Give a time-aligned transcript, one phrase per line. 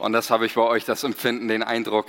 [0.00, 2.06] Und das habe ich bei euch das Empfinden, den Eindruck,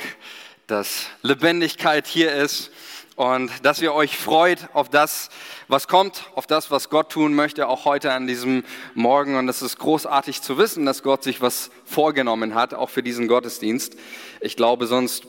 [0.66, 2.72] dass Lebendigkeit hier ist
[3.18, 5.28] und dass ihr euch freut auf das,
[5.68, 9.36] was kommt, auf das, was Gott tun möchte, auch heute an diesem Morgen.
[9.36, 13.28] Und es ist großartig zu wissen, dass Gott sich was vorgenommen hat, auch für diesen
[13.28, 13.98] Gottesdienst.
[14.40, 15.26] Ich glaube, sonst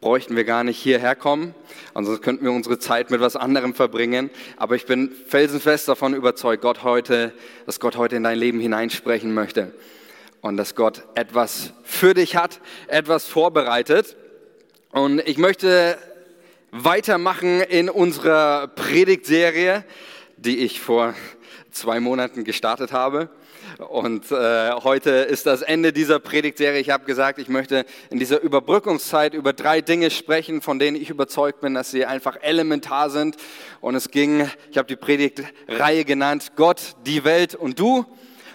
[0.00, 1.54] bräuchten wir gar nicht hierher kommen,
[1.94, 4.28] ansonsten könnten wir unsere Zeit mit was anderem verbringen.
[4.56, 7.32] Aber ich bin felsenfest davon überzeugt, Gott heute,
[7.66, 9.72] dass Gott heute in dein Leben hineinsprechen möchte
[10.42, 14.16] und dass Gott etwas für dich hat, etwas vorbereitet.
[14.90, 15.96] Und ich möchte
[16.72, 19.84] weitermachen in unserer Predigtserie,
[20.36, 21.14] die ich vor
[21.70, 23.30] zwei Monaten gestartet habe.
[23.78, 26.80] Und äh, heute ist das Ende dieser Predigtserie.
[26.80, 31.08] Ich habe gesagt, ich möchte in dieser Überbrückungszeit über drei Dinge sprechen, von denen ich
[31.08, 33.36] überzeugt bin, dass sie einfach elementar sind.
[33.80, 38.04] Und es ging, ich habe die Predigtreihe genannt, Gott, die Welt und du.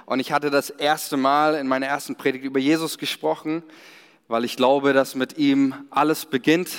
[0.07, 3.61] Und ich hatte das erste Mal in meiner ersten Predigt über Jesus gesprochen,
[4.29, 6.69] weil ich glaube, dass mit ihm alles beginnt.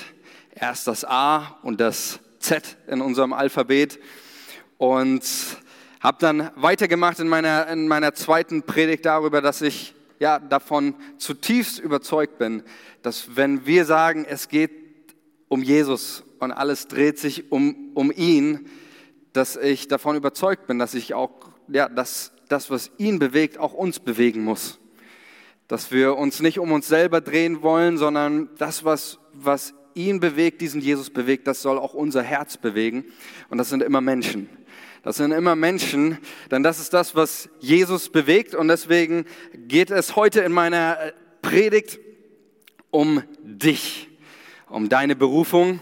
[0.54, 4.00] Erst das A und das Z in unserem Alphabet.
[4.78, 5.22] Und
[6.00, 11.78] habe dann weitergemacht in meiner, in meiner zweiten Predigt darüber, dass ich ja, davon zutiefst
[11.78, 12.62] überzeugt bin,
[13.02, 14.70] dass wenn wir sagen, es geht
[15.48, 18.70] um Jesus und alles dreht sich um, um ihn,
[19.34, 21.30] dass ich davon überzeugt bin, dass ich auch,
[21.68, 24.78] ja, dass das, was ihn bewegt, auch uns bewegen muss.
[25.66, 30.60] Dass wir uns nicht um uns selber drehen wollen, sondern das, was, was ihn bewegt,
[30.60, 33.04] diesen Jesus bewegt, das soll auch unser Herz bewegen.
[33.50, 34.48] Und das sind immer Menschen.
[35.02, 36.18] Das sind immer Menschen,
[36.50, 38.54] denn das ist das, was Jesus bewegt.
[38.54, 41.98] Und deswegen geht es heute in meiner äh, Predigt
[42.90, 44.08] um dich,
[44.68, 45.80] um deine Berufung,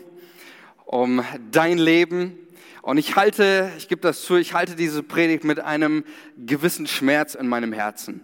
[0.84, 2.38] um dein Leben.
[2.86, 6.04] Und ich halte, ich gebe das zu, ich halte diese Predigt mit einem
[6.36, 8.20] gewissen Schmerz in meinem Herzen,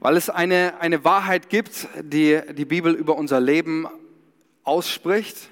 [0.00, 3.88] weil es eine, eine Wahrheit gibt, die die Bibel über unser Leben
[4.64, 5.48] ausspricht.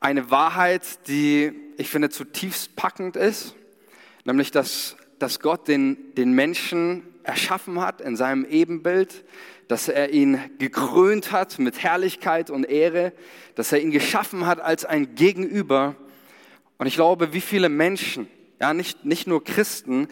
[0.00, 3.54] Eine Wahrheit, die ich finde zutiefst packend ist,
[4.26, 9.24] nämlich dass, dass Gott den, den Menschen erschaffen hat in seinem Ebenbild,
[9.66, 13.14] dass er ihn gekrönt hat mit Herrlichkeit und Ehre,
[13.54, 15.96] dass er ihn geschaffen hat als ein Gegenüber.
[16.78, 18.26] Und ich glaube, wie viele Menschen,
[18.60, 20.08] ja, nicht, nicht nur Christen,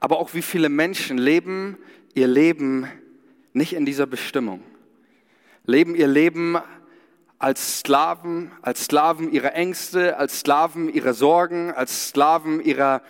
[0.00, 1.76] aber auch wie viele Menschen leben
[2.14, 2.88] ihr Leben
[3.52, 4.62] nicht in dieser Bestimmung,
[5.64, 6.58] leben ihr Leben
[7.38, 13.02] als Sklaven, als Sklaven ihrer Ängste, als Sklaven ihrer Sorgen, als Sklaven ihrer,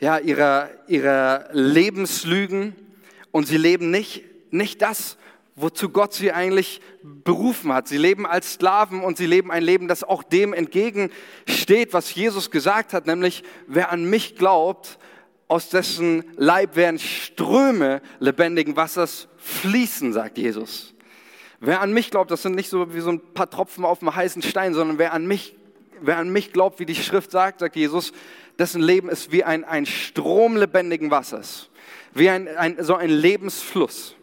[0.00, 2.74] ja, ihrer, ihrer Lebenslügen.
[3.30, 5.18] Und sie leben nicht, nicht das,
[5.62, 7.88] wozu Gott sie eigentlich berufen hat.
[7.88, 12.50] Sie leben als Sklaven und sie leben ein Leben, das auch dem entgegensteht, was Jesus
[12.50, 14.98] gesagt hat, nämlich wer an mich glaubt,
[15.48, 20.94] aus dessen Leib werden Ströme lebendigen Wassers fließen, sagt Jesus.
[21.58, 24.14] Wer an mich glaubt, das sind nicht so wie so ein paar Tropfen auf einem
[24.14, 25.56] heißen Stein, sondern wer an mich,
[26.00, 28.12] wer an mich glaubt, wie die Schrift sagt, sagt Jesus,
[28.58, 31.68] dessen Leben ist wie ein, ein Strom lebendigen Wassers,
[32.14, 34.14] wie ein, ein, so ein Lebensfluss.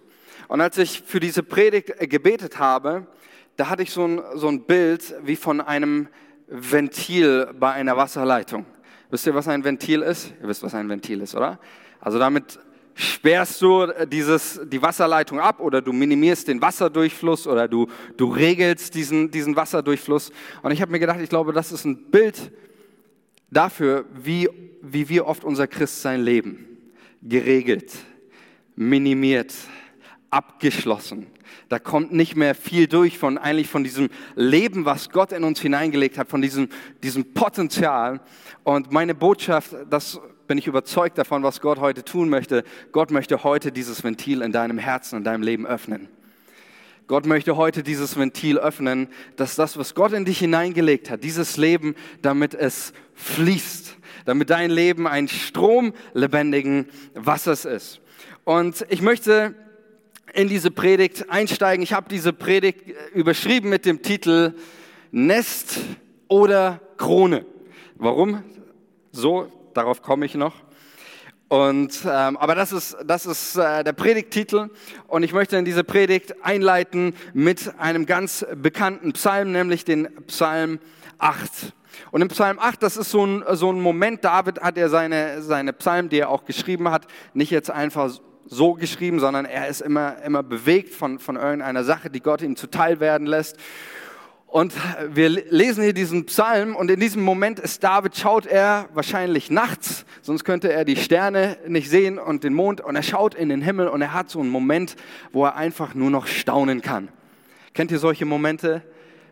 [0.47, 3.07] Und als ich für diese Predigt äh, gebetet habe,
[3.55, 6.07] da hatte ich so ein, so ein Bild wie von einem
[6.47, 8.65] Ventil bei einer Wasserleitung.
[9.09, 10.33] Wisst ihr, was ein Ventil ist?
[10.41, 11.59] Ihr wisst, was ein Ventil ist, oder?
[11.99, 12.59] Also damit
[12.93, 18.31] sperrst du äh, dieses, die Wasserleitung ab oder du minimierst den Wasserdurchfluss oder du, du
[18.31, 20.31] regelst diesen, diesen Wasserdurchfluss.
[20.61, 22.51] Und ich habe mir gedacht, ich glaube, das ist ein Bild
[23.49, 24.49] dafür, wie,
[24.81, 26.65] wie wir oft unser Christsein leben.
[27.21, 27.91] Geregelt,
[28.75, 29.53] minimiert,
[30.29, 31.27] abgeschlossen.
[31.69, 35.61] Da kommt nicht mehr viel durch von eigentlich von diesem Leben, was Gott in uns
[35.61, 36.69] hineingelegt hat, von diesem,
[37.03, 38.19] diesem Potenzial.
[38.63, 42.63] Und meine Botschaft, das bin ich überzeugt davon, was Gott heute tun möchte.
[42.91, 46.09] Gott möchte heute dieses Ventil in deinem Herzen, in deinem Leben öffnen.
[47.07, 49.07] Gott möchte heute dieses Ventil öffnen,
[49.37, 53.95] dass das, was Gott in dich hineingelegt hat, dieses Leben, damit es fließt,
[54.25, 58.01] damit dein Leben ein Strom lebendigen Wassers ist.
[58.43, 59.55] Und ich möchte
[60.37, 61.81] in diese Predigt einsteigen.
[61.81, 62.81] Ich habe diese Predigt
[63.11, 64.53] überschrieben mit dem Titel
[65.09, 65.79] Nest
[66.27, 67.43] oder Krone.
[67.95, 68.43] Warum?
[69.11, 70.53] So darauf komme ich noch.
[71.47, 74.69] Und, ähm, aber das ist, das ist äh, der Predigttitel
[75.07, 80.77] und ich möchte in diese Predigt einleiten mit einem ganz bekannten Psalm, nämlich den Psalm
[81.17, 81.73] 8.
[82.11, 85.41] Und im Psalm 8, das ist so ein, so ein Moment, David hat er seine,
[85.41, 88.11] seine Psalmen, die er auch geschrieben hat, nicht jetzt einfach
[88.47, 92.55] so geschrieben, sondern er ist immer, immer bewegt von, von irgendeiner Sache, die Gott ihm
[92.55, 93.57] zuteil werden lässt.
[94.47, 94.73] Und
[95.09, 100.05] wir lesen hier diesen Psalm und in diesem Moment ist David, schaut er wahrscheinlich nachts,
[100.21, 103.61] sonst könnte er die Sterne nicht sehen und den Mond und er schaut in den
[103.61, 104.95] Himmel und er hat so einen Moment,
[105.33, 107.09] wo er einfach nur noch staunen kann.
[107.73, 108.81] Kennt ihr solche Momente?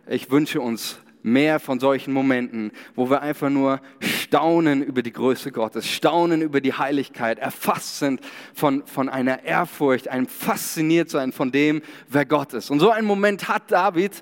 [0.06, 5.52] Ich wünsche uns mehr von solchen Momenten, wo wir einfach nur staunen über die Größe
[5.52, 8.22] Gottes, staunen über die Heiligkeit, erfasst sind
[8.54, 12.70] von, von einer Ehrfurcht, einem fasziniert sein von dem, wer Gott ist.
[12.70, 14.22] Und so einen Moment hat David.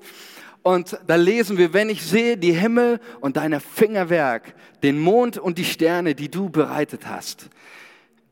[0.62, 5.58] Und da lesen wir, wenn ich sehe die Himmel und deine Fingerwerk, den Mond und
[5.58, 7.50] die Sterne, die du bereitet hast.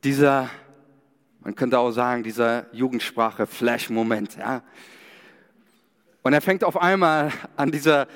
[0.02, 0.48] Dieser,
[1.40, 4.62] man könnte auch sagen, dieser Jugendsprache Flash-Moment, ja.
[6.22, 8.06] Und er fängt auf einmal an dieser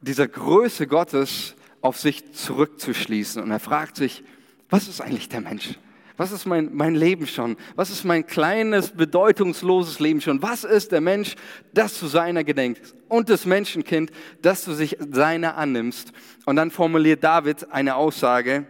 [0.00, 3.42] dieser Größe Gottes auf sich zurückzuschließen.
[3.42, 4.22] Und er fragt sich,
[4.70, 5.78] was ist eigentlich der Mensch?
[6.16, 7.56] Was ist mein, mein Leben schon?
[7.76, 10.42] Was ist mein kleines, bedeutungsloses Leben schon?
[10.42, 11.36] Was ist der Mensch,
[11.72, 12.96] dass du seiner gedenkst?
[13.08, 14.10] Und das Menschenkind,
[14.42, 16.12] dass du sich seiner annimmst?
[16.44, 18.66] Und dann formuliert David eine Aussage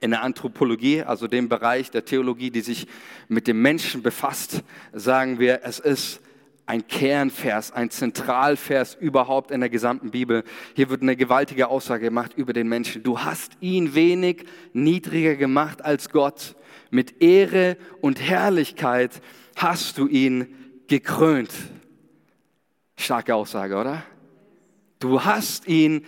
[0.00, 2.88] in der Anthropologie, also dem Bereich der Theologie, die sich
[3.28, 6.20] mit dem Menschen befasst, sagen wir, es ist
[6.66, 10.42] ein Kernvers, ein Zentralvers überhaupt in der gesamten Bibel.
[10.74, 13.04] Hier wird eine gewaltige Aussage gemacht über den Menschen.
[13.04, 16.56] Du hast ihn wenig niedriger gemacht als Gott.
[16.90, 19.22] Mit Ehre und Herrlichkeit
[19.54, 20.54] hast du ihn
[20.88, 21.52] gekrönt.
[22.96, 24.02] Starke Aussage, oder?
[24.98, 26.04] Du hast ihn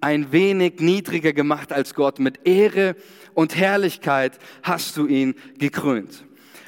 [0.00, 2.18] ein wenig niedriger gemacht als Gott.
[2.18, 2.96] Mit Ehre
[3.34, 6.24] und Herrlichkeit hast du ihn gekrönt.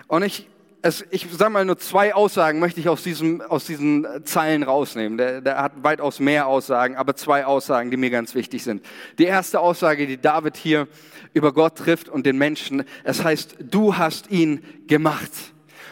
[0.08, 0.49] Und ich
[0.82, 5.18] es, ich sage mal nur zwei Aussagen möchte ich aus, diesem, aus diesen Zeilen rausnehmen.
[5.18, 8.84] Der, der hat weitaus mehr Aussagen, aber zwei Aussagen, die mir ganz wichtig sind.
[9.18, 10.88] Die erste Aussage, die David hier
[11.32, 15.30] über Gott trifft und den Menschen, es heißt, du hast ihn gemacht.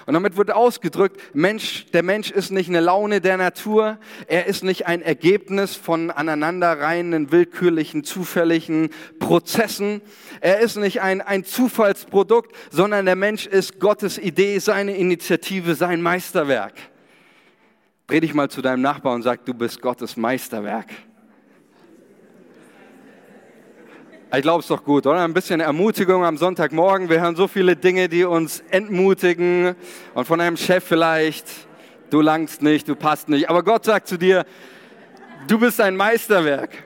[0.08, 4.64] Und damit wird ausgedrückt, Mensch, der Mensch ist nicht eine Laune der Natur, er ist
[4.64, 8.88] nicht ein Ergebnis von aneinanderreihenden, willkürlichen, zufälligen
[9.18, 10.00] Prozessen,
[10.40, 16.00] er ist nicht ein, ein Zufallsprodukt, sondern der Mensch ist Gottes Idee, seine Initiative, sein
[16.00, 16.72] Meisterwerk.
[18.06, 20.86] Dreh dich mal zu deinem Nachbarn und sag, du bist Gottes Meisterwerk.
[24.30, 25.24] Ich glaube es doch gut, oder?
[25.24, 27.08] Ein bisschen Ermutigung am Sonntagmorgen.
[27.08, 29.74] Wir hören so viele Dinge, die uns entmutigen.
[30.12, 31.46] Und von einem Chef vielleicht,
[32.10, 33.48] du langst nicht, du passt nicht.
[33.48, 34.44] Aber Gott sagt zu dir,
[35.46, 36.84] du bist ein Meisterwerk.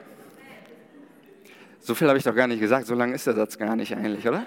[1.80, 2.86] So viel habe ich doch gar nicht gesagt.
[2.86, 4.46] So lang ist der Satz gar nicht eigentlich, oder?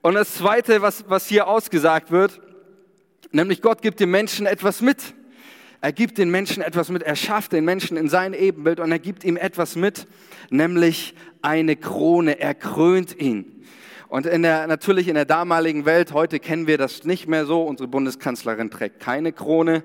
[0.00, 2.40] Und das Zweite, was, was hier ausgesagt wird,
[3.30, 5.14] nämlich Gott gibt dem Menschen etwas mit.
[5.80, 8.98] Er gibt den Menschen etwas mit, er schafft den Menschen in sein Ebenbild und er
[8.98, 10.06] gibt ihm etwas mit,
[10.50, 12.40] nämlich eine Krone.
[12.40, 13.64] Er krönt ihn.
[14.08, 17.62] Und in der, natürlich in der damaligen Welt, heute kennen wir das nicht mehr so.
[17.62, 19.82] Unsere Bundeskanzlerin trägt keine Krone.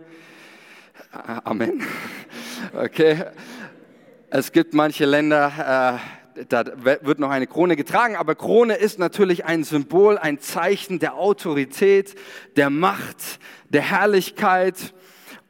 [1.11, 1.81] Amen.
[2.73, 3.23] Okay.
[4.29, 5.99] Es gibt manche Länder,
[6.37, 10.99] äh, da wird noch eine Krone getragen, aber Krone ist natürlich ein Symbol, ein Zeichen
[10.99, 12.15] der Autorität,
[12.55, 13.39] der Macht,
[13.69, 14.93] der Herrlichkeit.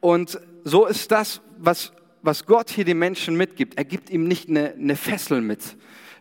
[0.02, 3.78] Und so ist das, was, was Gott hier den Menschen mitgibt.
[3.78, 5.76] Er gibt ihm nicht eine, eine Fessel mit,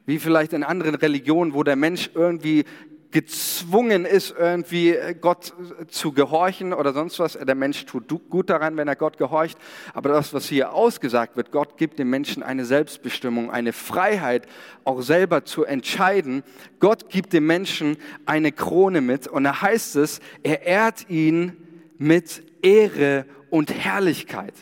[0.06, 2.64] wie vielleicht in anderen Religionen, wo der Mensch irgendwie
[3.10, 5.54] gezwungen ist, irgendwie Gott
[5.88, 7.34] zu gehorchen oder sonst was.
[7.34, 9.58] Der Mensch tut gut daran, wenn er Gott gehorcht.
[9.96, 14.46] Aber das, was hier ausgesagt wird, Gott gibt dem Menschen eine Selbstbestimmung, eine Freiheit,
[14.84, 16.44] auch selber zu entscheiden.
[16.80, 21.58] Gott gibt dem Menschen eine Krone mit und da heißt es, er ehrt ihn
[21.98, 24.54] mit Ehre und Herrlichkeit.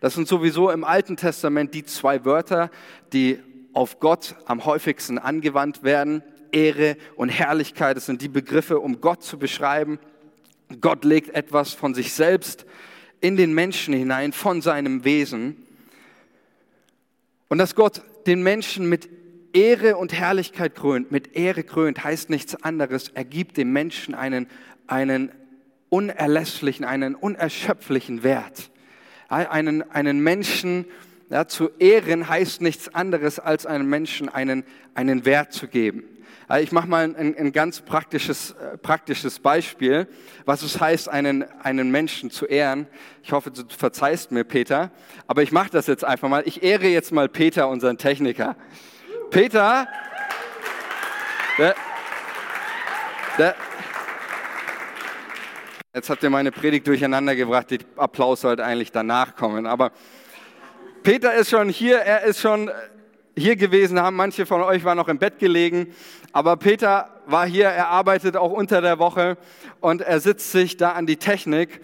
[0.00, 2.70] Das sind sowieso im Alten Testament die zwei Wörter,
[3.12, 3.40] die
[3.74, 6.22] auf Gott am häufigsten angewandt werden.
[6.52, 9.98] Ehre und Herrlichkeit, das sind die Begriffe, um Gott zu beschreiben.
[10.80, 12.64] Gott legt etwas von sich selbst
[13.20, 15.66] in den Menschen hinein, von seinem Wesen.
[17.48, 19.08] Und dass Gott den Menschen mit
[19.52, 23.10] Ehre und Herrlichkeit krönt, mit Ehre krönt, heißt nichts anderes.
[23.14, 24.46] Er gibt dem Menschen einen,
[24.86, 25.32] einen
[25.88, 28.70] unerlässlichen, einen unerschöpflichen Wert.
[29.28, 30.86] Einen, einen Menschen
[31.30, 34.64] ja, zu ehren heißt nichts anderes, als einem Menschen einen,
[34.94, 36.04] einen Wert zu geben.
[36.60, 40.06] Ich mache mal ein, ein ganz praktisches, äh, praktisches Beispiel,
[40.44, 42.86] was es heißt, einen, einen Menschen zu ehren.
[43.24, 44.92] Ich hoffe, du verzeihst mir, Peter,
[45.26, 46.44] aber ich mache das jetzt einfach mal.
[46.46, 48.54] Ich ehre jetzt mal Peter, unseren Techniker.
[49.30, 49.88] Peter,
[51.58, 51.74] der,
[53.38, 53.56] der,
[55.96, 57.70] Jetzt habt ihr meine Predigt durcheinander gebracht.
[57.70, 59.64] Der Applaus sollte eigentlich danach kommen.
[59.64, 59.92] Aber
[61.02, 62.70] Peter ist schon hier, er ist schon
[63.34, 65.94] hier gewesen, haben manche von euch waren noch im Bett gelegen.
[66.32, 69.38] Aber Peter war hier, er arbeitet auch unter der Woche
[69.80, 71.80] und er sitzt sich da an die Technik.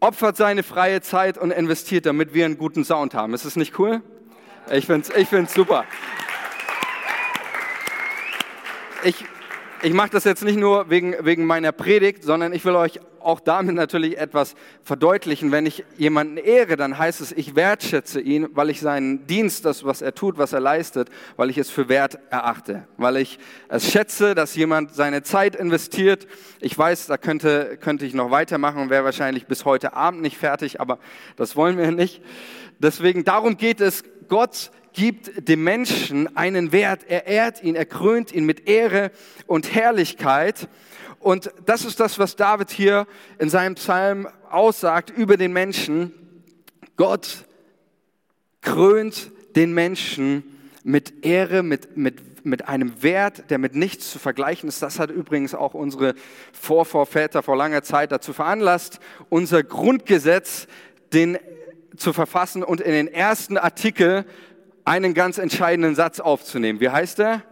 [0.00, 3.32] opfert seine freie Zeit und investiert, damit wir einen guten Sound haben.
[3.32, 4.02] Ist das nicht cool?
[4.70, 5.86] Ich finde es ich find's super.
[9.02, 9.24] Ich,
[9.80, 13.40] ich mache das jetzt nicht nur wegen, wegen meiner Predigt, sondern ich will euch auch
[13.40, 15.52] damit natürlich etwas verdeutlichen.
[15.52, 19.84] Wenn ich jemanden ehre, dann heißt es, ich wertschätze ihn, weil ich seinen Dienst, das,
[19.84, 22.86] was er tut, was er leistet, weil ich es für wert erachte.
[22.96, 26.26] Weil ich es schätze, dass jemand seine Zeit investiert.
[26.60, 30.36] Ich weiß, da könnte, könnte ich noch weitermachen und wäre wahrscheinlich bis heute Abend nicht
[30.36, 30.98] fertig, aber
[31.36, 32.22] das wollen wir nicht.
[32.78, 34.04] Deswegen, darum geht es.
[34.28, 37.02] Gott gibt dem Menschen einen Wert.
[37.08, 39.10] Er ehrt ihn, er krönt ihn mit Ehre
[39.46, 40.68] und Herrlichkeit.
[41.20, 43.06] Und das ist das, was David hier
[43.38, 46.12] in seinem Psalm aussagt über den Menschen.
[46.96, 47.44] Gott
[48.62, 50.42] krönt den Menschen
[50.82, 54.80] mit Ehre, mit, mit, mit einem Wert, der mit nichts zu vergleichen ist.
[54.80, 56.14] Das hat übrigens auch unsere
[56.52, 58.98] Vorvorväter vor langer Zeit dazu veranlasst,
[59.28, 60.68] unser Grundgesetz
[61.12, 61.38] den,
[61.98, 64.24] zu verfassen und in den ersten Artikel
[64.86, 66.80] einen ganz entscheidenden Satz aufzunehmen.
[66.80, 67.42] Wie heißt er?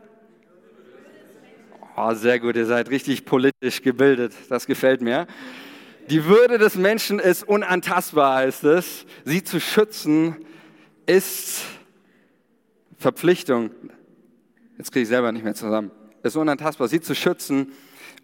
[2.01, 4.33] Oh, sehr gut, ihr seid richtig politisch gebildet.
[4.49, 5.27] Das gefällt mir.
[6.09, 9.05] Die Würde des Menschen ist unantastbar, heißt es.
[9.25, 10.37] Sie zu schützen
[11.07, 11.63] ist
[12.99, 13.71] Verpflichtung.
[14.77, 15.91] Jetzt kriege ich selber nicht mehr zusammen.
[16.23, 16.87] Ist unantastbar.
[16.87, 17.73] Sie zu schützen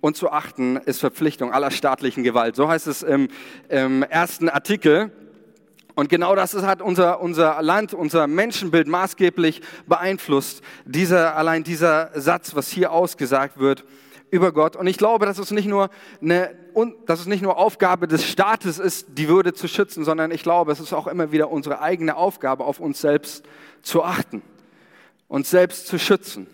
[0.01, 2.55] und zu achten ist Verpflichtung aller staatlichen Gewalt.
[2.55, 3.27] So heißt es im,
[3.69, 5.11] im ersten Artikel.
[5.95, 10.63] Und genau das hat unser, unser Land, unser Menschenbild maßgeblich beeinflusst.
[10.85, 13.85] Dieser, allein dieser Satz, was hier ausgesagt wird
[14.31, 14.75] über Gott.
[14.75, 16.51] Und ich glaube, dass es nicht nur eine,
[17.07, 20.73] dass es nicht nur Aufgabe des Staates ist, die Würde zu schützen, sondern ich glaube,
[20.73, 23.45] es ist auch immer wieder unsere eigene Aufgabe, auf uns selbst
[23.83, 24.43] zu achten,
[25.29, 26.49] uns selbst zu schützen,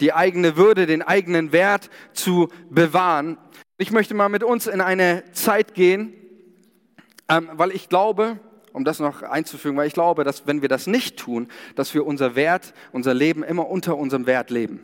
[0.00, 3.36] die eigene Würde, den eigenen Wert zu bewahren.
[3.78, 6.12] Ich möchte mal mit uns in eine Zeit gehen,
[7.28, 8.38] ähm, weil ich glaube,
[8.72, 12.06] um das noch einzufügen, weil ich glaube, dass wenn wir das nicht tun, dass wir
[12.06, 14.80] unser Wert, unser Leben immer unter unserem Wert leben.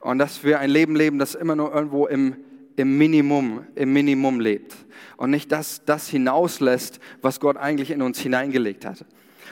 [0.00, 2.36] Und dass wir ein Leben leben, das immer nur irgendwo im,
[2.76, 4.74] im Minimum, im Minimum lebt.
[5.16, 9.04] Und nicht das, das hinauslässt, was Gott eigentlich in uns hineingelegt hat.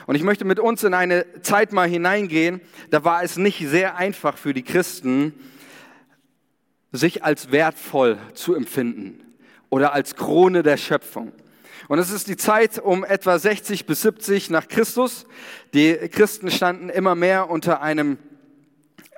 [0.07, 3.97] Und ich möchte mit uns in eine Zeit mal hineingehen, da war es nicht sehr
[3.97, 5.33] einfach für die Christen,
[6.91, 9.21] sich als wertvoll zu empfinden
[9.69, 11.31] oder als Krone der Schöpfung.
[11.87, 15.25] Und es ist die Zeit um etwa 60 bis 70 nach Christus.
[15.73, 18.17] Die Christen standen immer mehr unter einem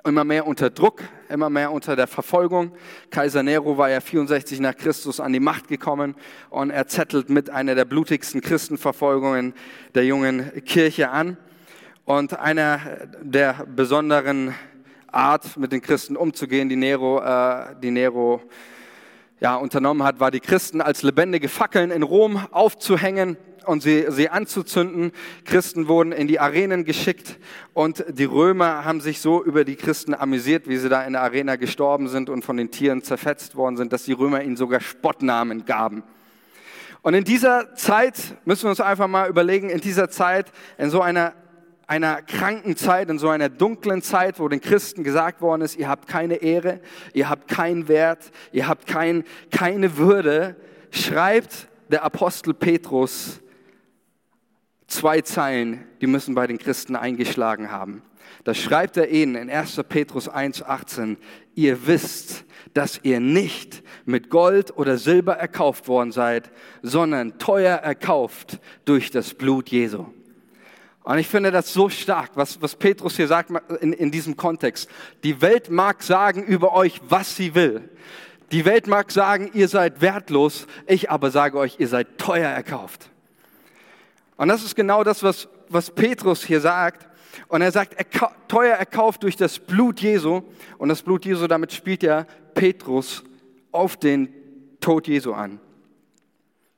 [0.06, 2.72] immer mehr unter Druck, immer mehr unter der Verfolgung.
[3.10, 6.14] Kaiser Nero war ja 64 nach Christus an die Macht gekommen
[6.50, 9.54] und er zettelt mit einer der blutigsten Christenverfolgungen
[9.94, 11.38] der jungen Kirche an.
[12.04, 12.80] Und einer
[13.22, 14.54] der besonderen
[15.06, 18.42] Art, mit den Christen umzugehen, die Nero, äh, die Nero
[19.40, 23.36] ja, unternommen hat, war die Christen als lebendige Fackeln in Rom aufzuhängen
[23.66, 25.12] und sie, sie anzuzünden.
[25.44, 27.38] Christen wurden in die Arenen geschickt
[27.72, 31.22] und die Römer haben sich so über die Christen amüsiert, wie sie da in der
[31.22, 34.80] Arena gestorben sind und von den Tieren zerfetzt worden sind, dass die Römer ihnen sogar
[34.80, 36.02] Spottnamen gaben.
[37.02, 41.02] Und in dieser Zeit müssen wir uns einfach mal überlegen, in dieser Zeit, in so
[41.02, 41.34] einer
[41.86, 45.88] einer kranken Zeit, in so einer dunklen Zeit, wo den Christen gesagt worden ist, ihr
[45.88, 46.80] habt keine Ehre,
[47.12, 50.56] ihr habt keinen Wert, ihr habt kein, keine Würde,
[50.90, 53.40] schreibt der Apostel Petrus
[54.86, 58.02] zwei Zeilen, die müssen bei den Christen eingeschlagen haben.
[58.44, 59.80] Da schreibt er ihnen in 1.
[59.88, 61.16] Petrus 1.18,
[61.54, 66.50] ihr wisst, dass ihr nicht mit Gold oder Silber erkauft worden seid,
[66.82, 70.06] sondern teuer erkauft durch das Blut Jesu.
[71.04, 74.88] Und ich finde das so stark, was, was Petrus hier sagt in, in diesem Kontext.
[75.22, 77.90] Die Welt mag sagen über euch, was sie will.
[78.52, 80.66] Die Welt mag sagen, ihr seid wertlos.
[80.86, 83.10] Ich aber sage euch, ihr seid teuer erkauft.
[84.36, 87.06] Und das ist genau das, was, was Petrus hier sagt.
[87.48, 90.40] Und er sagt, er, teuer erkauft durch das Blut Jesu.
[90.78, 93.22] Und das Blut Jesu, damit spielt ja Petrus
[93.72, 94.32] auf den
[94.80, 95.60] Tod Jesu an.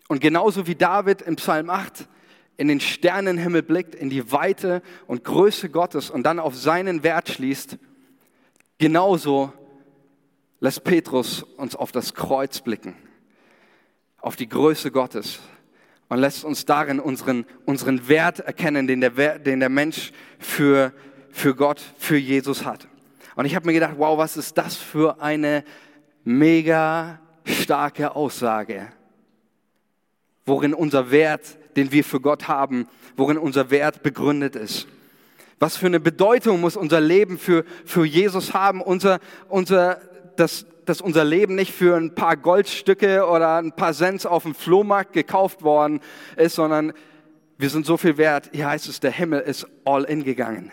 [0.09, 2.09] Und genauso wie David im Psalm 8
[2.57, 7.29] in den Sternenhimmel blickt, in die Weite und Größe Gottes und dann auf seinen Wert
[7.29, 7.79] schließt,
[8.79, 9.53] genauso
[10.61, 12.95] lässt Petrus uns auf das Kreuz blicken,
[14.19, 15.41] auf die Größe Gottes
[16.09, 20.93] und lässt uns darin unseren, unseren Wert erkennen, den der, den der Mensch für,
[21.31, 22.89] für Gott, für Jesus hat.
[23.35, 25.63] Und ich habe mir gedacht, wow, was ist das für eine
[26.25, 28.89] mega starke Aussage,
[30.47, 34.87] worin unser Wert den wir für Gott haben, worin unser Wert begründet ist.
[35.59, 40.01] Was für eine Bedeutung muss unser Leben für, für Jesus haben, unser, unser
[40.37, 44.55] dass, dass unser Leben nicht für ein paar Goldstücke oder ein paar Cents auf dem
[44.55, 46.01] Flohmarkt gekauft worden
[46.37, 46.93] ist, sondern
[47.59, 48.51] wir sind so viel wert.
[48.53, 50.71] Hier heißt es, der Himmel ist all in gegangen.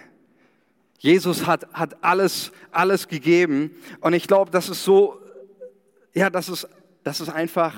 [1.00, 3.72] Jesus hat, hat alles, alles gegeben.
[4.02, 5.20] Und ich glaube, das ist so,
[6.14, 6.68] ja, das ist,
[7.04, 7.74] das ist einfach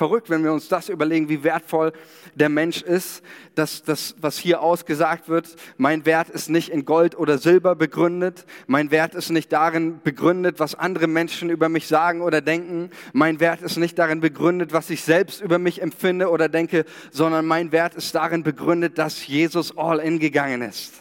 [0.00, 1.92] verrückt, wenn wir uns das überlegen, wie wertvoll
[2.34, 3.22] der Mensch ist.
[3.54, 8.46] dass das, was hier ausgesagt wird, mein Wert ist nicht in Gold oder Silber begründet.
[8.66, 12.88] Mein Wert ist nicht darin begründet, was andere Menschen über mich sagen oder denken.
[13.12, 17.44] Mein Wert ist nicht darin begründet, was ich selbst über mich empfinde oder denke, sondern
[17.44, 20.94] mein Wert ist darin begründet, dass Jesus all in gegangen ist.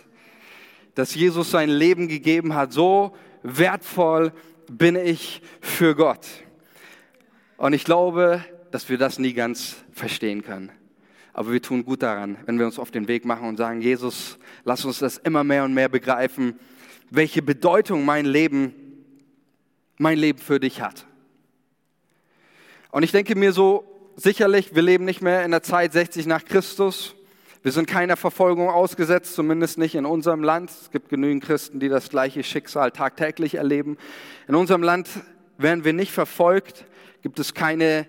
[0.96, 2.74] Dass Jesus sein Leben gegeben hat.
[2.74, 4.34] So wertvoll
[4.70, 6.27] bin ich für Gott.
[7.56, 10.72] Und ich glaube, dass wir das nie ganz verstehen können.
[11.34, 14.38] Aber wir tun gut daran, wenn wir uns auf den Weg machen und sagen, Jesus,
[14.66, 16.60] lass uns das immer mehr und mehr begreifen,
[17.10, 18.74] welche Bedeutung mein Leben,
[19.98, 21.06] mein Leben für dich hat.
[22.92, 23.84] Und ich denke mir so,
[24.16, 27.16] sicherlich, wir leben nicht mehr in der Zeit 60 nach Christus.
[27.62, 30.72] Wir sind keiner Verfolgung ausgesetzt, zumindest nicht in unserem Land.
[30.72, 33.98] Es gibt genügend Christen, die das gleiche Schicksal tagtäglich erleben.
[34.48, 35.10] In unserem Land
[35.58, 36.86] werden wir nicht verfolgt,
[37.22, 38.08] gibt es keine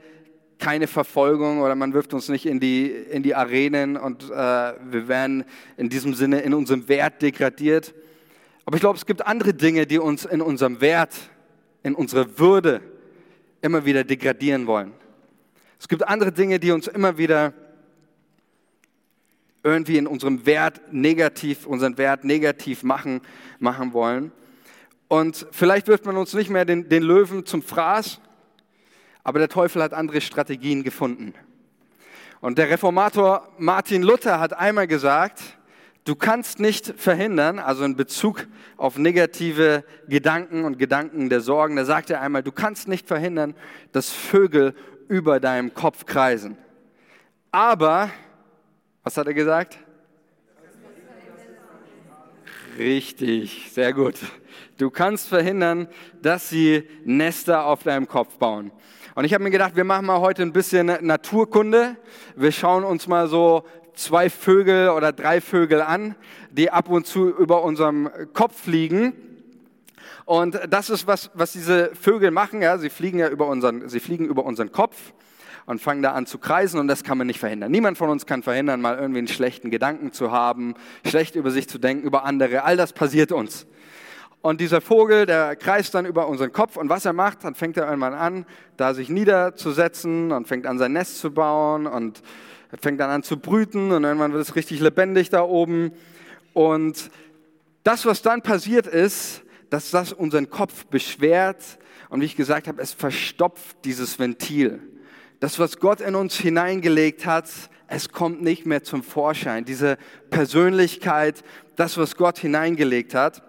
[0.60, 5.08] keine Verfolgung oder man wirft uns nicht in die, in die Arenen und äh, wir
[5.08, 5.44] werden
[5.76, 7.94] in diesem Sinne in unserem Wert degradiert.
[8.64, 11.16] Aber ich glaube, es gibt andere Dinge, die uns in unserem Wert,
[11.82, 12.82] in unserer Würde
[13.62, 14.92] immer wieder degradieren wollen.
[15.78, 17.54] Es gibt andere Dinge, die uns immer wieder
[19.62, 23.20] irgendwie in unserem Wert negativ, unseren Wert negativ machen,
[23.58, 24.32] machen wollen.
[25.08, 28.20] Und vielleicht wirft man uns nicht mehr den, den Löwen zum Fraß,
[29.24, 31.34] aber der Teufel hat andere Strategien gefunden.
[32.40, 35.42] Und der Reformator Martin Luther hat einmal gesagt,
[36.04, 38.46] du kannst nicht verhindern, also in Bezug
[38.76, 43.54] auf negative Gedanken und Gedanken der Sorgen, da sagt er einmal, du kannst nicht verhindern,
[43.92, 44.74] dass Vögel
[45.08, 46.56] über deinem Kopf kreisen.
[47.50, 48.10] Aber,
[49.02, 49.78] was hat er gesagt?
[52.80, 54.14] Richtig, sehr gut.
[54.78, 55.86] Du kannst verhindern,
[56.22, 58.72] dass sie Nester auf deinem Kopf bauen.
[59.14, 61.96] Und ich habe mir gedacht, wir machen mal heute ein bisschen Naturkunde.
[62.36, 66.14] Wir schauen uns mal so zwei Vögel oder drei Vögel an,
[66.52, 69.12] die ab und zu über unserem Kopf fliegen.
[70.24, 72.62] Und das ist was, was diese Vögel machen.
[72.62, 75.12] Ja, sie fliegen ja über unseren, sie fliegen über unseren Kopf
[75.66, 77.70] und fangen da an zu kreisen und das kann man nicht verhindern.
[77.70, 80.74] Niemand von uns kann verhindern, mal irgendwie einen schlechten Gedanken zu haben,
[81.06, 82.64] schlecht über sich zu denken, über andere.
[82.64, 83.66] All das passiert uns.
[84.42, 87.76] Und dieser Vogel, der kreist dann über unseren Kopf und was er macht, dann fängt
[87.76, 88.46] er irgendwann an,
[88.78, 92.22] da sich niederzusetzen und fängt an sein Nest zu bauen und
[92.80, 95.92] fängt dann an zu brüten und irgendwann wird es richtig lebendig da oben.
[96.54, 97.10] Und
[97.84, 101.62] das, was dann passiert ist, dass das unseren Kopf beschwert
[102.08, 104.80] und wie ich gesagt habe, es verstopft dieses Ventil.
[105.40, 107.50] Das, was Gott in uns hineingelegt hat,
[107.88, 109.64] es kommt nicht mehr zum Vorschein.
[109.64, 109.98] Diese
[110.30, 111.42] Persönlichkeit,
[111.76, 113.42] das, was Gott hineingelegt hat.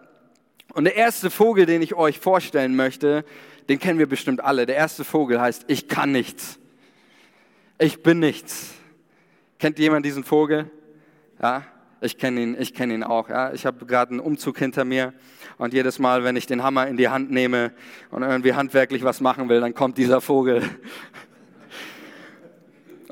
[0.74, 3.26] Und der erste Vogel, den ich euch vorstellen möchte,
[3.70, 4.66] den kennen wir bestimmt alle.
[4.66, 6.60] Der erste Vogel heißt, ich kann nichts.
[7.78, 8.72] Ich bin nichts.
[9.60, 10.72] Kennt jemand diesen Vogel?
[11.42, 11.64] Ja,
[12.00, 13.30] ich kenne ihn, ich kenne ihn auch.
[13.30, 13.54] Ja.
[13.54, 15.14] Ich habe gerade einen Umzug hinter mir
[15.58, 17.74] und jedes Mal, wenn ich den Hammer in die Hand nehme
[18.10, 20.64] und irgendwie handwerklich was machen will, dann kommt dieser Vogel.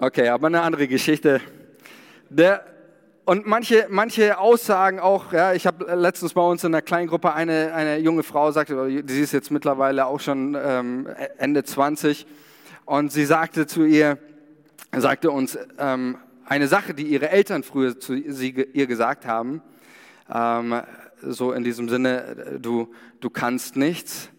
[0.01, 1.41] Okay, aber eine andere Geschichte.
[2.29, 2.63] Der,
[3.25, 7.33] und manche, manche Aussagen auch, ja, ich habe letztens bei uns in einer kleinen Gruppe
[7.33, 11.05] eine, eine junge Frau sagte, sie ist jetzt mittlerweile auch schon ähm,
[11.37, 12.25] Ende 20
[12.85, 14.17] und sie sagte zu ihr,
[14.95, 19.61] sagte uns ähm, eine Sache, die ihre Eltern früher zu sie, ihr gesagt haben,
[20.33, 20.81] ähm,
[21.21, 24.29] so in diesem Sinne, du, du kannst nichts.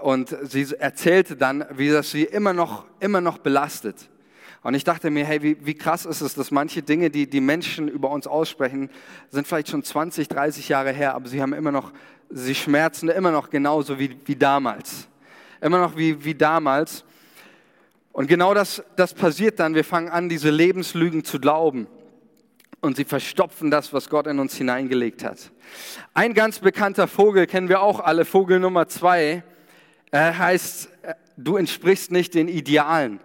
[0.00, 4.08] Und sie erzählte dann, wie das sie immer noch, immer noch belastet.
[4.68, 7.40] Und ich dachte mir, hey, wie, wie krass ist es, dass manche Dinge, die die
[7.40, 8.90] Menschen über uns aussprechen,
[9.30, 11.90] sind vielleicht schon 20, 30 Jahre her, aber sie haben immer noch,
[12.28, 15.08] sie schmerzen immer noch genauso wie, wie damals.
[15.62, 17.02] Immer noch wie, wie damals.
[18.12, 19.74] Und genau das, das passiert dann.
[19.74, 21.86] Wir fangen an, diese Lebenslügen zu glauben.
[22.82, 25.50] Und sie verstopfen das, was Gott in uns hineingelegt hat.
[26.12, 29.44] Ein ganz bekannter Vogel kennen wir auch alle, Vogel Nummer zwei.
[30.10, 30.90] Er heißt,
[31.38, 33.20] du entsprichst nicht den Idealen.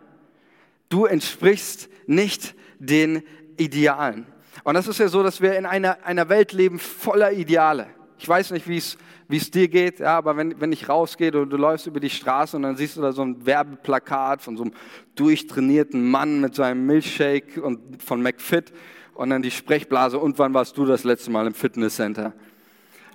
[0.93, 3.23] Du entsprichst nicht den
[3.57, 4.27] Idealen.
[4.63, 7.87] Und das ist ja so, dass wir in einer, einer Welt leben voller Ideale.
[8.19, 11.57] Ich weiß nicht, wie es dir geht, ja, aber wenn, wenn ich rausgehe und du
[11.57, 14.73] läufst über die Straße und dann siehst du da so ein Werbeplakat von so einem
[15.15, 18.71] durchtrainierten Mann mit seinem Milchshake und von McFit
[19.15, 22.33] und dann die Sprechblase und wann warst du das letzte Mal im Fitnesscenter?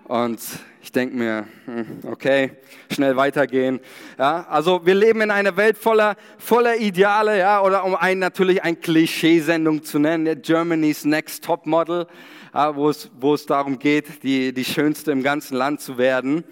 [0.09, 0.40] Und
[0.81, 2.53] ich denke mir, hm, okay,
[2.90, 3.79] schnell weitergehen.
[4.18, 8.62] Ja, also wir leben in einer Welt voller, voller Ideale, ja, oder um ein, natürlich
[8.62, 12.07] ein Klischeesendung zu nennen, Germany's Next Top Model,
[12.55, 16.42] ja, wo, es, wo es darum geht, die, die schönste im ganzen Land zu werden.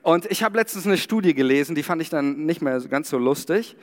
[0.00, 3.18] Und ich habe letztens eine Studie gelesen, die fand ich dann nicht mehr ganz so
[3.18, 3.76] lustig.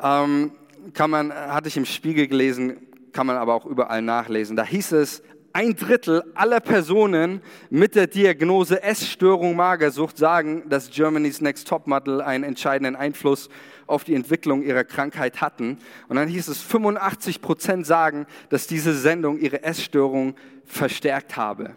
[0.00, 0.52] Ähm,
[0.92, 4.54] kann man, hatte ich im Spiegel gelesen, kann man aber auch überall nachlesen.
[4.54, 7.40] Da hieß es, ein Drittel aller Personen
[7.70, 13.48] mit der Diagnose Essstörung Magersucht sagen, dass Germany's Next Top Model einen entscheidenden Einfluss
[13.86, 15.78] auf die Entwicklung ihrer Krankheit hatten.
[16.08, 21.76] Und dann hieß es, 85 Prozent sagen, dass diese Sendung ihre Essstörung verstärkt habe.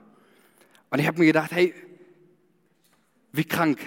[0.89, 1.75] Und ich habe mir gedacht, hey,
[3.31, 3.77] wie krank.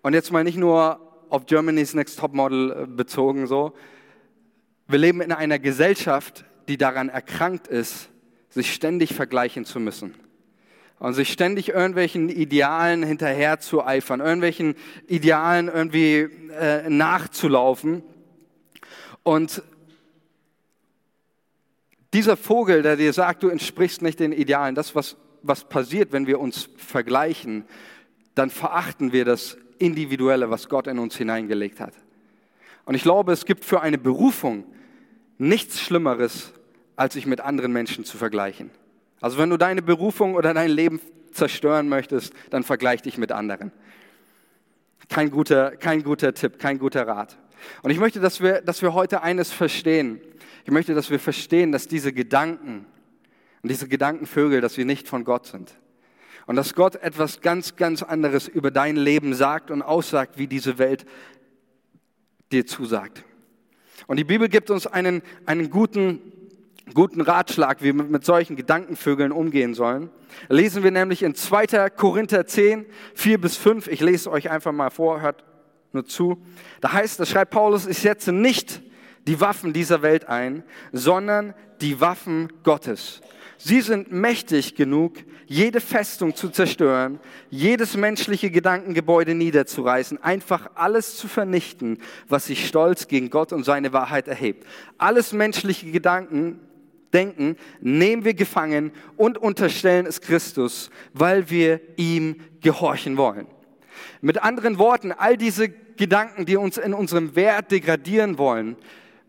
[0.00, 3.74] Und jetzt mal nicht nur auf Germany's Next Top Model äh, bezogen so.
[4.88, 8.08] Wir leben in einer Gesellschaft, die daran erkrankt ist,
[8.54, 10.14] sich ständig vergleichen zu müssen
[11.00, 14.76] und sich ständig irgendwelchen Idealen hinterher zu eifern, irgendwelchen
[15.08, 18.02] Idealen irgendwie äh, nachzulaufen.
[19.24, 19.62] Und
[22.12, 26.28] dieser Vogel, der dir sagt, du entsprichst nicht den Idealen, das, was, was passiert, wenn
[26.28, 27.64] wir uns vergleichen,
[28.36, 31.94] dann verachten wir das Individuelle, was Gott in uns hineingelegt hat.
[32.84, 34.64] Und ich glaube, es gibt für eine Berufung
[35.38, 36.52] nichts Schlimmeres,
[36.96, 38.70] als sich mit anderen Menschen zu vergleichen.
[39.20, 41.00] Also wenn du deine Berufung oder dein Leben
[41.32, 43.72] zerstören möchtest, dann vergleich dich mit anderen.
[45.08, 47.36] Kein guter, kein guter Tipp, kein guter Rat.
[47.82, 50.20] Und ich möchte, dass wir, dass wir heute eines verstehen.
[50.64, 52.86] Ich möchte, dass wir verstehen, dass diese Gedanken
[53.62, 55.74] und diese Gedankenvögel, dass wir nicht von Gott sind.
[56.46, 60.78] Und dass Gott etwas ganz, ganz anderes über dein Leben sagt und aussagt, wie diese
[60.78, 61.06] Welt
[62.52, 63.24] dir zusagt.
[64.06, 66.20] Und die Bibel gibt uns einen, einen guten
[66.92, 70.10] guten Ratschlag, wie wir mit solchen Gedankenvögeln umgehen sollen.
[70.48, 71.90] Lesen wir nämlich in 2.
[71.90, 73.88] Korinther 10, 4 bis 5.
[73.88, 75.44] Ich lese euch einfach mal vor, hört
[75.92, 76.42] nur zu.
[76.80, 78.82] Da heißt, da schreibt Paulus, ich setze nicht
[79.26, 83.22] die Waffen dieser Welt ein, sondern die Waffen Gottes.
[83.56, 85.14] Sie sind mächtig genug,
[85.46, 87.20] jede Festung zu zerstören,
[87.50, 93.92] jedes menschliche Gedankengebäude niederzureißen, einfach alles zu vernichten, was sich stolz gegen Gott und seine
[93.92, 94.66] Wahrheit erhebt.
[94.98, 96.60] Alles menschliche Gedanken
[97.14, 103.46] denken, nehmen wir gefangen und unterstellen es Christus, weil wir ihm gehorchen wollen.
[104.20, 108.76] Mit anderen Worten, all diese Gedanken, die uns in unserem Wert degradieren wollen,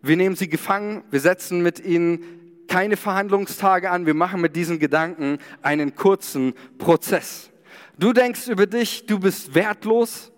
[0.02, 2.24] wir nehmen sie gefangen, wir setzen mit ihnen
[2.68, 7.50] keine Verhandlungstage an, wir machen mit diesen Gedanken einen kurzen Prozess.
[7.98, 10.32] Du denkst über dich, du bist wertlos.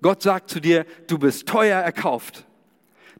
[0.00, 2.46] Gott sagt zu dir, du bist teuer erkauft.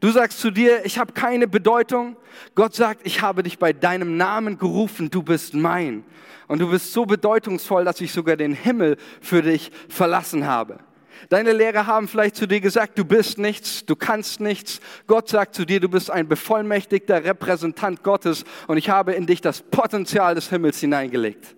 [0.03, 2.17] Du sagst zu dir, ich habe keine Bedeutung.
[2.57, 6.03] Gott sagt, ich habe dich bei deinem Namen gerufen, du bist mein.
[6.49, 10.81] Und du bist so bedeutungsvoll, dass ich sogar den Himmel für dich verlassen habe.
[11.29, 14.81] Deine Lehrer haben vielleicht zu dir gesagt, du bist nichts, du kannst nichts.
[15.07, 19.41] Gott sagt zu dir, du bist ein bevollmächtigter Repräsentant Gottes und ich habe in dich
[19.41, 21.55] das Potenzial des Himmels hineingelegt.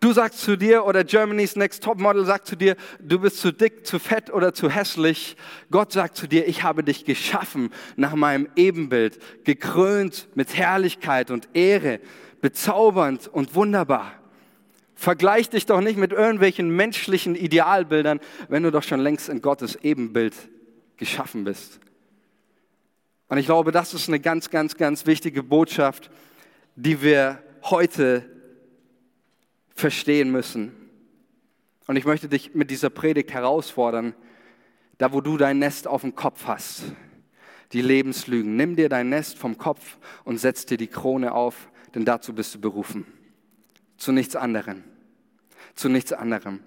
[0.00, 3.52] Du sagst zu dir oder Germany's Next Top Model sagt zu dir, du bist zu
[3.52, 5.36] dick, zu fett oder zu hässlich.
[5.70, 11.48] Gott sagt zu dir, ich habe dich geschaffen nach meinem Ebenbild, gekrönt mit Herrlichkeit und
[11.54, 12.00] Ehre,
[12.42, 14.12] bezaubernd und wunderbar.
[14.94, 19.76] Vergleich dich doch nicht mit irgendwelchen menschlichen Idealbildern, wenn du doch schon längst in Gottes
[19.76, 20.34] Ebenbild
[20.98, 21.80] geschaffen bist.
[23.28, 26.10] Und ich glaube, das ist eine ganz, ganz, ganz wichtige Botschaft,
[26.76, 28.35] die wir heute
[29.76, 30.72] verstehen müssen.
[31.86, 34.14] Und ich möchte dich mit dieser Predigt herausfordern,
[34.98, 36.84] da wo du dein Nest auf dem Kopf hast,
[37.72, 38.56] die Lebenslügen.
[38.56, 42.54] Nimm dir dein Nest vom Kopf und setz dir die Krone auf, denn dazu bist
[42.54, 43.06] du berufen.
[43.98, 44.82] Zu nichts anderem.
[45.74, 46.60] Zu nichts anderem.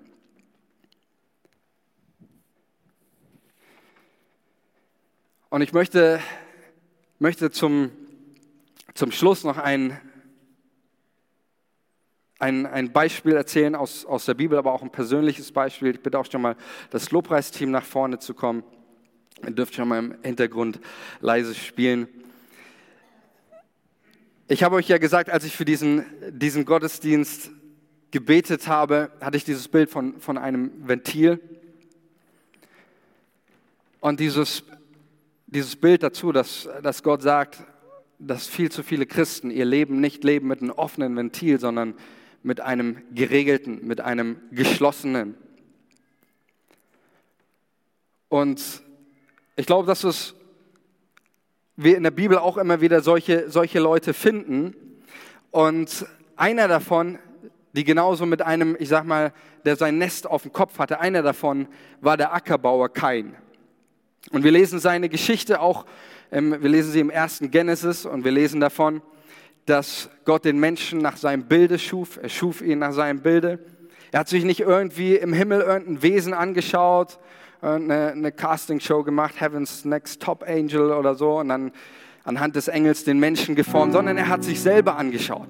[5.49, 6.19] Und ich möchte,
[7.17, 7.91] möchte zum,
[8.93, 9.99] zum Schluss noch ein,
[12.39, 15.95] ein, ein Beispiel erzählen aus, aus der Bibel, aber auch ein persönliches Beispiel.
[15.95, 16.55] Ich bitte auch schon mal
[16.89, 18.63] das Lobpreisteam nach vorne zu kommen.
[19.45, 20.79] Ihr dürft schon mal im Hintergrund
[21.19, 22.07] leise spielen.
[24.47, 27.51] Ich habe euch ja gesagt, als ich für diesen, diesen Gottesdienst
[28.09, 31.39] gebetet habe, hatte ich dieses Bild von, von einem Ventil.
[33.99, 34.63] Und dieses,
[35.45, 37.63] dieses Bild dazu, dass, dass Gott sagt,
[38.17, 41.95] dass viel zu viele Christen ihr Leben nicht leben mit einem offenen Ventil, sondern
[42.43, 45.35] mit einem geregelten, mit einem geschlossenen.
[48.29, 48.81] Und
[49.55, 50.35] ich glaube, dass es,
[51.75, 54.75] wir in der Bibel auch immer wieder solche, solche Leute finden.
[55.51, 57.19] Und einer davon,
[57.73, 59.33] die genauso mit einem, ich sag mal,
[59.65, 60.99] der sein Nest auf dem Kopf hatte.
[60.99, 61.67] Einer davon
[62.01, 63.35] war der Ackerbauer Kain.
[64.31, 65.85] Und wir lesen seine Geschichte auch,
[66.31, 69.01] wir lesen sie im ersten Genesis und wir lesen davon,
[69.69, 72.19] dass Gott den Menschen nach seinem Bilde schuf.
[72.21, 73.59] Er schuf ihn nach seinem Bilde.
[74.11, 77.19] Er hat sich nicht irgendwie im Himmel irgendein Wesen angeschaut,
[77.61, 81.71] eine, eine Castingshow gemacht, Heaven's Next Top Angel oder so, und dann
[82.23, 85.49] anhand des Engels den Menschen geformt, sondern er hat sich selber angeschaut.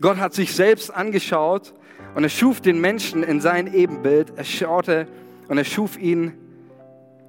[0.00, 1.74] Gott hat sich selbst angeschaut
[2.14, 4.32] und er schuf den Menschen in sein Ebenbild.
[4.36, 5.08] Er schaute
[5.48, 6.34] und er schuf ihn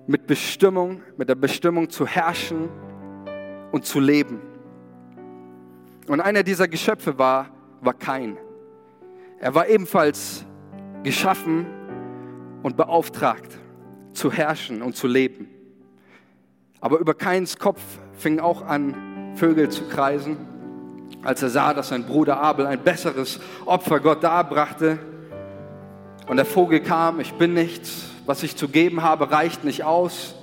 [0.06, 2.70] mit Bestimmung, mit der Bestimmung zu herrschen
[3.72, 4.53] und zu leben.
[6.08, 7.50] Und einer dieser Geschöpfe war,
[7.82, 8.38] war Kain.
[9.40, 10.46] Er war ebenfalls
[11.04, 11.66] geschaffen
[12.62, 13.58] und beauftragt
[14.14, 15.50] zu herrschen und zu leben.
[16.80, 17.82] Aber über Kains Kopf
[18.14, 20.38] fingen auch an, Vögel zu kreisen,
[21.24, 25.00] als er sah, dass sein Bruder Abel ein besseres Opfer Gott darbrachte.
[26.28, 30.36] Und der Vogel kam, ich bin nichts, was ich zu geben habe, reicht nicht aus.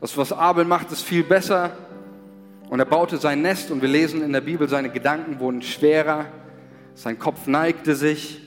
[0.00, 1.70] Das, was Abel macht, ist viel besser.
[2.70, 6.26] Und er baute sein Nest und wir lesen in der Bibel, seine Gedanken wurden schwerer,
[6.94, 8.40] sein Kopf neigte sich,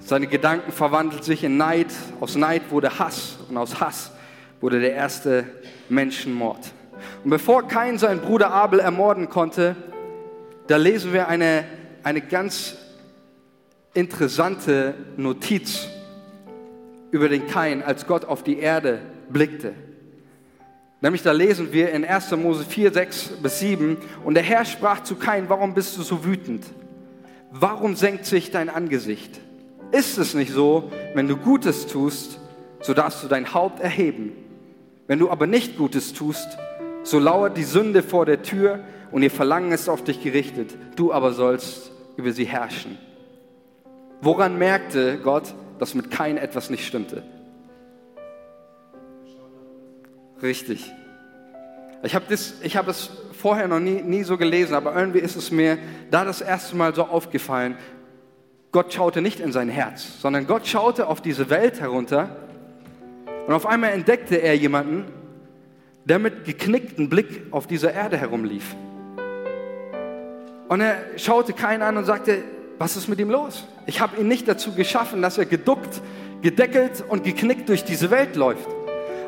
[0.00, 1.86] seine Gedanken verwandelten sich in Neid,
[2.20, 4.12] aus Neid wurde Hass und aus Hass
[4.60, 5.46] wurde der erste
[5.88, 6.72] Menschenmord.
[7.24, 9.74] Und bevor Kain seinen Bruder Abel ermorden konnte,
[10.66, 11.64] da lesen wir eine,
[12.02, 12.76] eine ganz
[13.94, 15.88] interessante Notiz
[17.12, 19.72] über den Kain, als Gott auf die Erde blickte.
[21.02, 22.32] Nämlich da lesen wir in 1.
[22.32, 26.24] Mose 4, 6 bis 7, und der Herr sprach zu Kain, warum bist du so
[26.24, 26.66] wütend?
[27.50, 29.40] Warum senkt sich dein Angesicht?
[29.92, 32.38] Ist es nicht so, wenn du Gutes tust,
[32.80, 34.32] so darfst du dein Haupt erheben?
[35.06, 36.46] Wenn du aber nicht Gutes tust,
[37.02, 40.76] so lauert die Sünde vor der Tür und ihr Verlangen ist auf dich gerichtet.
[40.96, 42.98] Du aber sollst über sie herrschen.
[44.20, 47.22] Woran merkte Gott, dass mit Kain etwas nicht stimmte?
[50.42, 50.92] Richtig.
[52.02, 55.50] Ich habe das, hab das vorher noch nie, nie so gelesen, aber irgendwie ist es
[55.50, 55.78] mir
[56.10, 57.76] da das erste Mal so aufgefallen.
[58.72, 62.36] Gott schaute nicht in sein Herz, sondern Gott schaute auf diese Welt herunter
[63.46, 65.04] und auf einmal entdeckte er jemanden,
[66.04, 68.74] der mit geknicktem Blick auf dieser Erde herumlief.
[70.68, 72.38] Und er schaute keinen an und sagte,
[72.78, 73.66] was ist mit ihm los?
[73.86, 76.00] Ich habe ihn nicht dazu geschaffen, dass er geduckt,
[76.42, 78.68] gedeckelt und geknickt durch diese Welt läuft.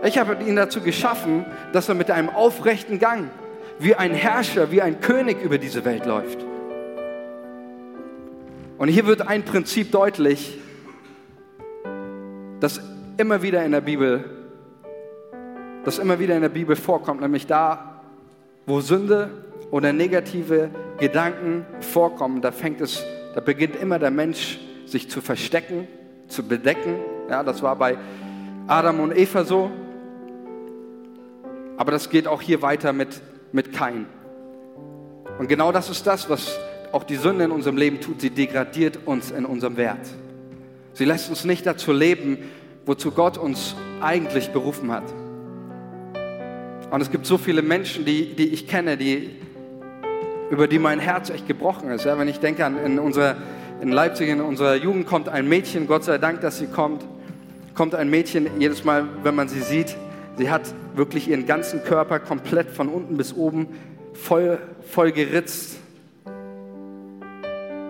[0.05, 3.31] Ich habe ihn dazu geschaffen, dass er mit einem aufrechten Gang,
[3.79, 6.39] wie ein Herrscher, wie ein König über diese Welt läuft.
[8.79, 10.59] Und hier wird ein Prinzip deutlich,
[12.59, 12.81] das
[13.17, 14.25] immer wieder in der Bibel,
[15.85, 18.03] das immer wieder in der Bibel vorkommt, nämlich da,
[18.67, 19.31] wo Sünde
[19.71, 25.87] oder negative Gedanken vorkommen, da fängt es, da beginnt immer der Mensch sich zu verstecken,
[26.27, 26.97] zu bedecken.
[27.31, 27.97] Ja, das war bei
[28.67, 29.71] Adam und Eva so.
[31.77, 33.21] Aber das geht auch hier weiter mit,
[33.53, 34.07] mit Kain.
[35.39, 36.59] Und genau das ist das, was
[36.93, 38.21] auch die Sünde in unserem Leben tut.
[38.21, 40.07] Sie degradiert uns in unserem Wert.
[40.95, 42.39] Sie lässt uns nicht dazu leben,
[42.85, 45.05] wozu Gott uns eigentlich berufen hat.
[46.91, 49.31] Und es gibt so viele Menschen, die, die ich kenne, die,
[50.51, 52.05] über die mein Herz echt gebrochen ist.
[52.05, 53.37] Ja, wenn ich denke an in, unserer,
[53.81, 57.03] in Leipzig, in unserer Jugend kommt ein Mädchen, Gott sei Dank, dass sie kommt,
[57.75, 59.97] kommt ein Mädchen, jedes Mal, wenn man sie sieht,
[60.37, 60.63] Sie hat
[60.95, 63.69] wirklich ihren ganzen Körper komplett von unten bis oben
[64.15, 65.77] voll, voll geritzt.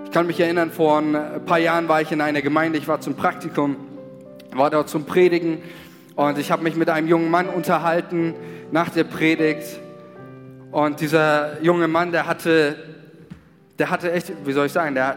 [0.05, 3.01] Ich kann mich erinnern, vor ein paar Jahren war ich in einer Gemeinde, ich war
[3.01, 3.77] zum Praktikum,
[4.53, 5.63] war dort zum Predigen
[6.17, 8.35] und ich habe mich mit einem jungen Mann unterhalten
[8.71, 9.79] nach der Predigt.
[10.71, 12.77] Und dieser junge Mann, der hatte,
[13.79, 15.17] der hatte echt, wie soll ich sagen, der,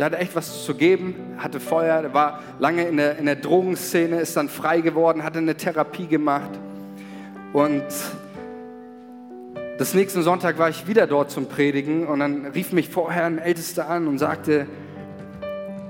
[0.00, 3.36] der, hatte echt was zu geben, hatte Feuer, der war lange in der, in der
[3.36, 6.50] Drogenszene, ist dann frei geworden, hatte eine Therapie gemacht.
[7.52, 7.84] Und
[9.76, 13.36] das nächsten Sonntag war ich wieder dort zum Predigen und dann rief mich vorher ein
[13.36, 14.66] Ältester an und sagte,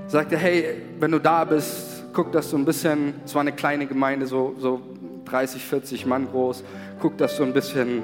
[0.07, 3.87] sagte, hey, wenn du da bist, guck, dass du ein bisschen, es war eine kleine
[3.87, 4.81] Gemeinde, so, so
[5.23, 6.65] 30, 40 Mann groß,
[6.99, 8.03] guck, dass du ein bisschen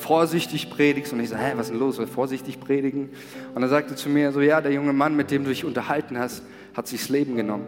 [0.00, 1.12] vorsichtig predigst.
[1.12, 1.98] Und ich sage, hä, was ist denn los?
[2.12, 3.10] Vorsichtig predigen?
[3.54, 6.18] Und er sagte zu mir so, ja, der junge Mann, mit dem du dich unterhalten
[6.18, 6.42] hast,
[6.74, 7.66] hat sich das Leben genommen.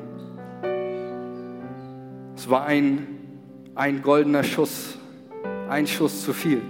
[2.36, 3.06] Es war ein,
[3.74, 4.98] ein goldener Schuss,
[5.68, 6.60] ein Schuss zu viel.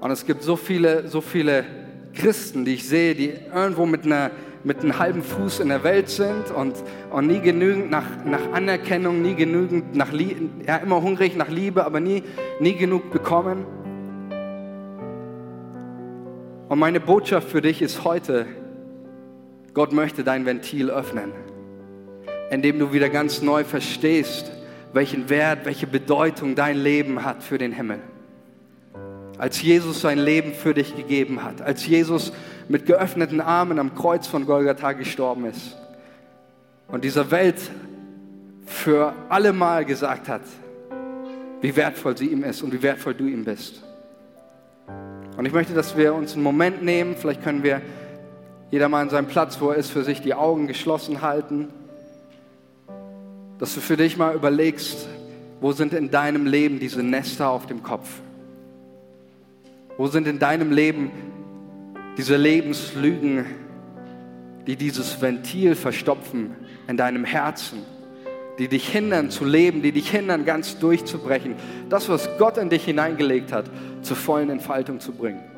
[0.00, 1.64] Und es gibt so viele, so viele
[2.14, 4.30] Christen, die ich sehe, die irgendwo mit, einer,
[4.64, 6.74] mit einem halben Fuß in der Welt sind und,
[7.10, 10.12] und nie genügend nach, nach Anerkennung, nie genügend nach,
[10.66, 12.22] ja, immer hungrig nach Liebe, aber nie,
[12.60, 13.66] nie genug bekommen.
[16.70, 18.46] Und meine Botschaft für dich ist heute,
[19.74, 21.32] Gott möchte dein Ventil öffnen,
[22.52, 24.52] indem du wieder ganz neu verstehst,
[24.92, 27.98] welchen Wert, welche Bedeutung dein Leben hat für den Himmel.
[29.36, 32.32] Als Jesus sein Leben für dich gegeben hat, als Jesus
[32.68, 35.76] mit geöffneten Armen am Kreuz von Golgatha gestorben ist
[36.86, 37.58] und dieser Welt
[38.64, 40.42] für allemal gesagt hat,
[41.62, 43.82] wie wertvoll sie ihm ist und wie wertvoll du ihm bist.
[45.40, 47.80] Und ich möchte, dass wir uns einen Moment nehmen, vielleicht können wir
[48.70, 51.68] jeder mal an seinem Platz, wo er ist, für sich die Augen geschlossen halten,
[53.58, 55.08] dass du für dich mal überlegst,
[55.62, 58.06] wo sind in deinem Leben diese Nester auf dem Kopf?
[59.96, 61.10] Wo sind in deinem Leben
[62.18, 63.46] diese Lebenslügen,
[64.66, 66.54] die dieses Ventil verstopfen
[66.86, 67.78] in deinem Herzen?
[68.60, 71.54] Die dich hindern zu leben, die dich hindern, ganz durchzubrechen,
[71.88, 73.64] das, was Gott in dich hineingelegt hat,
[74.02, 75.49] zur vollen Entfaltung zu bringen.